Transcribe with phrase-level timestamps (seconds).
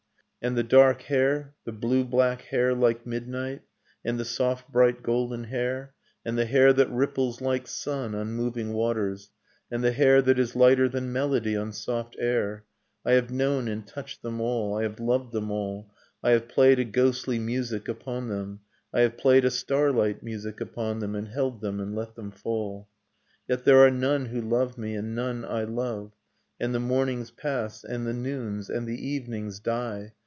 [0.43, 3.61] And the dark hair, the blue black hair like midnight,
[4.03, 5.93] And the soft bright golden hair.
[6.25, 9.29] And the hair that ripples like sun on moving waters,
[9.69, 12.63] And the hair that is lighter than melody on soft air,—
[13.05, 15.91] I have known and touched them all, I have loved them all,
[16.23, 18.61] I have played a ghostly music upon them,
[18.91, 22.87] I have played a starlight music upon them, and held them, and let them fall......
[23.47, 26.13] Yet there are none who love me, and none I love;
[26.59, 30.13] And the mornings pass; and the noons; and the j evenings die